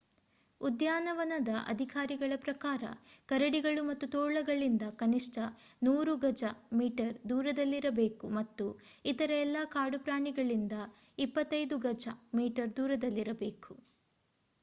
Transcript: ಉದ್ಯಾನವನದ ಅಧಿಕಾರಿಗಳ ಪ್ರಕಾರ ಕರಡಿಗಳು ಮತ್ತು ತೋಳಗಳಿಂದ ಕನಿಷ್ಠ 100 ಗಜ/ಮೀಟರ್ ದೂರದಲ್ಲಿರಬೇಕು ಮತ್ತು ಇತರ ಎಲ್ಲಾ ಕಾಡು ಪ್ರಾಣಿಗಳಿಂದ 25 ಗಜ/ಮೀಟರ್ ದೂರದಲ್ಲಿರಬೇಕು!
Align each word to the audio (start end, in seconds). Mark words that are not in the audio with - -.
ಉದ್ಯಾನವನದ 0.61 1.51
ಅಧಿಕಾರಿಗಳ 1.67 2.33
ಪ್ರಕಾರ 2.37 2.83
ಕರಡಿಗಳು 3.29 3.81
ಮತ್ತು 3.83 4.05
ತೋಳಗಳಿಂದ 4.07 4.85
ಕನಿಷ್ಠ 4.95 5.37
100 5.81 6.15
ಗಜ/ಮೀಟರ್ 6.23 7.13
ದೂರದಲ್ಲಿರಬೇಕು 7.29 8.29
ಮತ್ತು 8.39 8.67
ಇತರ 9.05 9.31
ಎಲ್ಲಾ 9.43 9.63
ಕಾಡು 9.69 9.99
ಪ್ರಾಣಿಗಳಿಂದ 9.99 10.77
25 11.21 11.81
ಗಜ/ಮೀಟರ್ 11.87 12.75
ದೂರದಲ್ಲಿರಬೇಕು! 12.77 13.73